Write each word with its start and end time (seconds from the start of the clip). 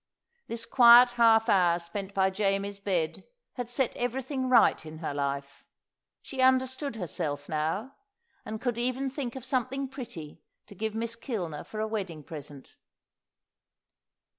This 0.47 0.65
quiet 0.65 1.11
half 1.11 1.47
hour 1.47 1.77
spent 1.77 2.15
by 2.15 2.31
Jamie's 2.31 2.79
bed 2.79 3.23
had 3.53 3.69
set 3.69 3.95
everything 3.95 4.49
right 4.49 4.83
in 4.83 4.97
her 4.97 5.13
life. 5.13 5.63
She 6.23 6.41
understood 6.41 6.95
herself 6.95 7.47
now, 7.47 7.93
and 8.43 8.59
could 8.59 8.79
even 8.79 9.11
think 9.11 9.35
of 9.35 9.45
something 9.45 9.87
pretty 9.87 10.41
to 10.65 10.73
give 10.73 10.95
Miss 10.95 11.15
Kilner 11.15 11.63
for 11.63 11.79
a 11.79 11.87
wedding 11.87 12.23
present. 12.23 12.77